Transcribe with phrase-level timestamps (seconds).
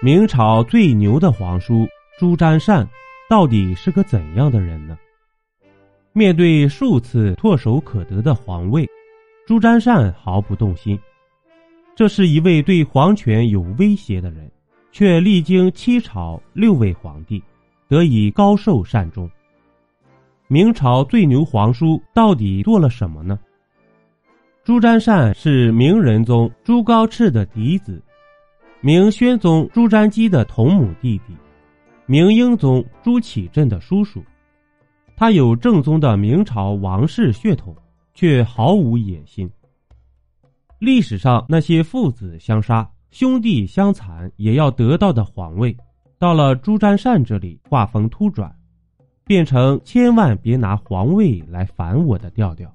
[0.00, 1.84] 明朝最牛的皇叔
[2.20, 2.88] 朱瞻善
[3.28, 4.96] 到底是个怎样的人呢？
[6.12, 8.88] 面对数次唾手可得的皇位，
[9.44, 10.96] 朱瞻善毫不动心。
[11.96, 14.48] 这是一位对皇权有威胁的人，
[14.92, 17.42] 却历经七朝六位皇帝，
[17.88, 19.28] 得以高寿善终。
[20.46, 23.36] 明朝最牛皇叔到底做了什么呢？
[24.62, 28.00] 朱瞻善是明仁宗朱高炽的嫡子。
[28.80, 31.34] 明宣宗朱瞻基的同母弟弟，
[32.06, 34.22] 明英宗朱祁镇的叔叔，
[35.16, 37.74] 他有正宗的明朝王室血统，
[38.14, 39.50] 却毫无野心。
[40.78, 45.76] 历史上那些父子相杀、兄弟相残也要得到的皇位，
[46.16, 48.54] 到了朱瞻善这里，画风突转，
[49.24, 52.72] 变成千万别拿皇位来烦我的调调。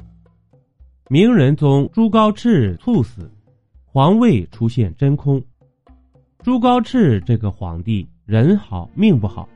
[1.08, 3.32] 明仁宗朱高炽猝死，
[3.86, 5.42] 皇位出现真空。
[6.44, 9.48] 朱高炽这个皇帝人好命不好，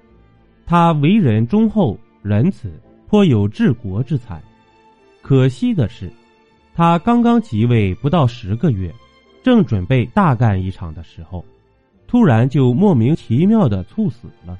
[0.65, 2.71] 他为人忠厚仁慈，
[3.07, 4.41] 颇有治国之才。
[5.21, 6.09] 可惜的是，
[6.73, 8.89] 他刚刚即位不到十个月，
[9.43, 11.43] 正准备大干一场的时候，
[12.07, 14.57] 突然就莫名其妙的猝死了。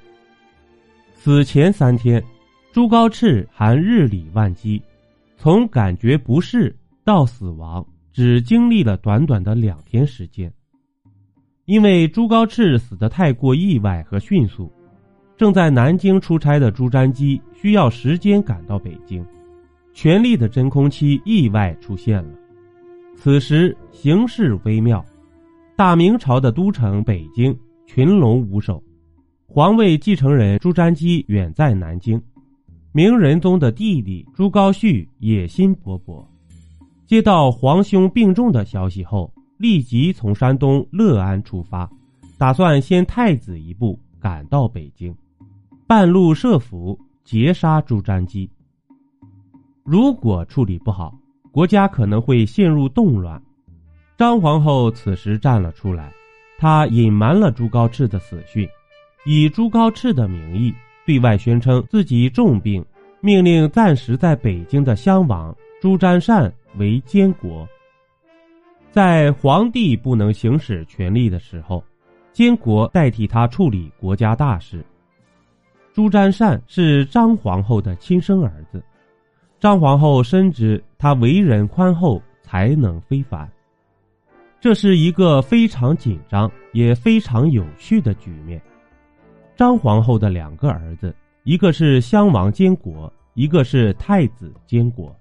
[1.15, 2.21] 死前三天，
[2.73, 4.81] 朱高炽还日理万机，
[5.37, 6.75] 从感觉不适
[7.05, 10.51] 到死亡，只经历了短短的两天时间。
[11.67, 14.71] 因为朱高炽死得太过意外和迅速，
[15.35, 19.21] 正在南京出差的朱瞻基需要时间赶到北京，
[19.93, 22.29] 权力的真空期意外出现了。
[23.17, 25.03] 此时形势微妙，
[25.75, 27.53] 大明朝的都城北京
[27.85, 28.81] 群龙无首，
[29.45, 32.21] 皇位继承人朱瞻基远在南京，
[32.93, 36.25] 明仁宗的弟弟朱高煦野心勃勃，
[37.05, 39.29] 接到皇兄病重的消息后。
[39.57, 41.89] 立即从山东乐安出发，
[42.37, 45.15] 打算先太子一步赶到北京，
[45.87, 48.49] 半路设伏截杀朱瞻基。
[49.83, 51.17] 如果处理不好，
[51.51, 53.41] 国家可能会陷入动乱。
[54.17, 56.11] 张皇后此时站了出来，
[56.57, 58.67] 她隐瞒了朱高炽的死讯，
[59.25, 60.73] 以朱高炽的名义
[61.05, 62.85] 对外宣称自己重病，
[63.21, 67.67] 命令暂时在北京的襄王朱瞻善为监国。
[68.97, 71.83] 在皇帝不能行使权力的时候，
[72.33, 74.83] 监国代替他处理国家大事。
[75.93, 78.83] 朱瞻善是张皇后的亲生儿子，
[79.59, 83.47] 张皇后深知他为人宽厚，才能非凡。
[84.59, 88.59] 这是一个非常紧张也非常有趣的局面。
[89.55, 95.15] 张皇后的两个儿子，一个是襄王监国，一个是太子监国，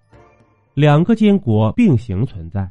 [0.72, 2.66] 两个监国并行存在。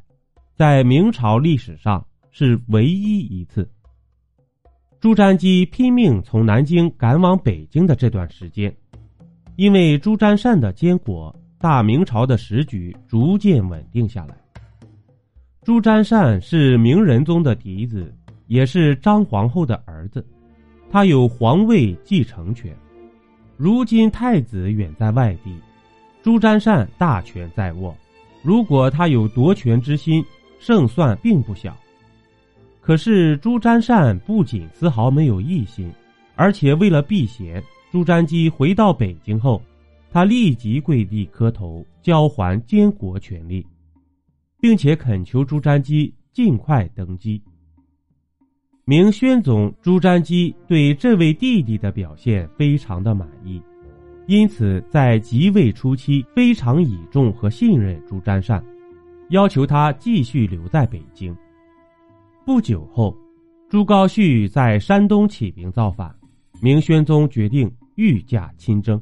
[0.57, 3.69] 在明朝历史上是唯一一次。
[5.01, 8.73] 朱瞻基拼命从南京赶往北京的这段时间，
[9.57, 14.37] 因为朱瞻善的监国，大明朝的时局逐渐稳定下来。
[15.61, 18.15] 朱瞻善是明仁宗的嫡子，
[18.47, 20.25] 也是张皇后的儿子，
[20.89, 22.73] 他有皇位继承权。
[23.57, 25.53] 如今太子远在外地，
[26.23, 27.93] 朱瞻善大权在握，
[28.41, 30.23] 如果他有夺权之心。
[30.59, 31.75] 胜算并不小，
[32.81, 35.91] 可是朱瞻善不仅丝毫没有异心，
[36.35, 37.61] 而且为了避嫌，
[37.91, 39.61] 朱瞻基回到北京后，
[40.11, 43.65] 他立即跪地磕头，交还监国权力，
[44.59, 47.41] 并且恳求朱瞻基尽快登基。
[48.85, 53.61] 明宣宗朱瞻基对这位弟弟的表现非常的满意，
[54.27, 58.63] 因此在即位初期非常倚重和信任朱瞻善。
[59.29, 61.35] 要求他继续留在北京。
[62.45, 63.15] 不久后，
[63.69, 66.15] 朱高煦在山东起兵造反，
[66.61, 69.01] 明宣宗决定御驾亲征。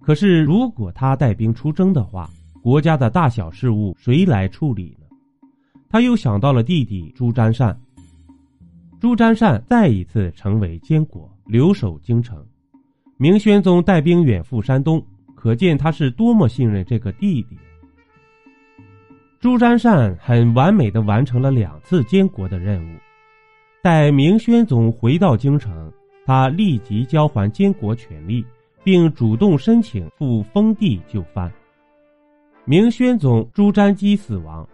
[0.00, 2.28] 可是，如果他带兵出征的话，
[2.60, 5.06] 国家的大小事务谁来处理呢？
[5.88, 7.78] 他又想到了弟弟朱瞻善。
[8.98, 12.44] 朱瞻善再一次成为监国，留守京城。
[13.16, 15.04] 明宣宗带兵远赴山东，
[15.36, 17.56] 可见他是多么信任这个弟弟。
[19.42, 22.96] 朱瞻善很完美的完成了两次监国的任务。
[23.82, 25.92] 待明宣宗回到京城，
[26.24, 28.46] 他立即交还监国权力，
[28.84, 31.52] 并主动申请赴封地就藩。
[32.64, 34.64] 明宣宗朱瞻基死亡，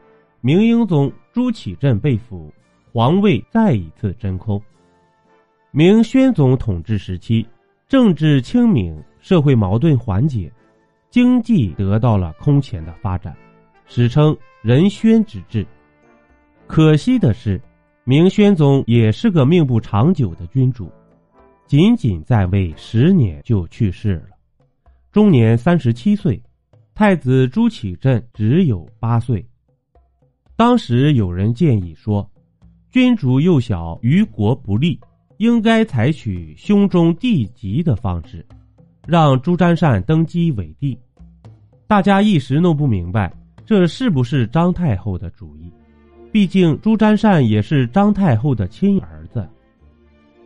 [0.42, 2.52] 明英宗朱祁镇被俘，
[2.92, 4.62] 皇位再一次真空。
[5.70, 7.48] 明宣宗统治时期，
[7.88, 10.52] 政治清明，社会矛盾缓解，
[11.08, 13.34] 经济得到了空前的发展，
[13.88, 14.36] 史称。
[14.60, 15.64] 仁宣之治，
[16.66, 17.60] 可惜的是，
[18.02, 20.90] 明宣宗也是个命不长久的君主，
[21.68, 24.30] 仅仅在位十年就去世了，
[25.12, 26.42] 终年三十七岁。
[26.92, 29.46] 太子朱祁镇只有八岁。
[30.56, 32.28] 当时有人建议说，
[32.90, 34.98] 君主幼小，于国不利，
[35.36, 38.44] 应该采取兄终弟及的方式，
[39.06, 40.98] 让朱瞻善登基为帝。
[41.86, 43.32] 大家一时弄不明白，
[43.68, 45.70] 这是不是张太后的主意？
[46.32, 49.46] 毕竟朱瞻善也是张太后的亲儿子。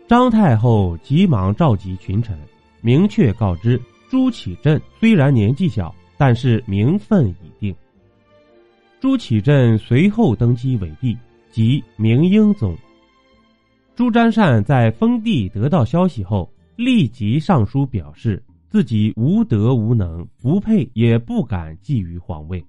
[0.09, 2.37] 张太后急忙召集群臣，
[2.81, 3.81] 明确告知
[4.11, 5.95] 朱祁镇虽然年纪小。
[6.19, 7.75] 但是名分已定。
[9.01, 11.19] 朱祁镇随后登基为帝，
[11.51, 12.77] 即明英宗。
[13.97, 22.65] 朱瞻善在封地得到消息后，立即上书表示自己无德无能，不配也不敢觊觎皇位。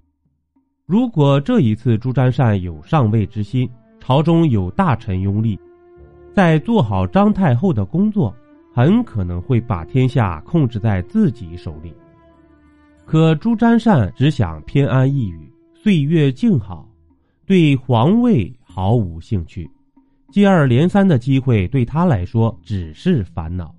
[0.86, 3.70] 如果这一次朱瞻善有上位之心，
[4.02, 5.58] 朝中有大臣拥立，
[6.36, 8.36] 在做好张太后的工作，
[8.74, 11.94] 很可能会把天下控制在自己手里。
[13.06, 16.86] 可朱瞻善只想偏安一隅，岁月静好，
[17.46, 19.70] 对皇位毫无兴趣。
[20.34, 23.74] 接二连三的机会对他来说只是烦恼。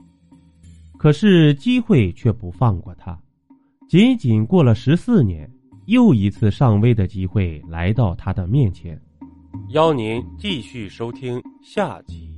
[0.97, 3.19] 可是机会却不放过他。
[3.91, 5.51] 仅仅过了十四年，
[5.87, 9.01] 又一次上位的机会来到他的面前。
[9.71, 12.34] 邀您继续收听下集。